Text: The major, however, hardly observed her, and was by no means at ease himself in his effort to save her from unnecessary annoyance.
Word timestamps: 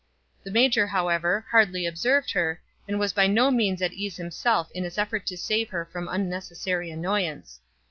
The 0.43 0.49
major, 0.49 0.87
however, 0.87 1.45
hardly 1.51 1.85
observed 1.85 2.31
her, 2.31 2.59
and 2.87 2.97
was 2.99 3.13
by 3.13 3.27
no 3.27 3.51
means 3.51 3.83
at 3.83 3.93
ease 3.93 4.17
himself 4.17 4.71
in 4.73 4.83
his 4.83 4.97
effort 4.97 5.27
to 5.27 5.37
save 5.37 5.69
her 5.69 5.85
from 5.85 6.07
unnecessary 6.09 6.89
annoyance. 6.89 7.59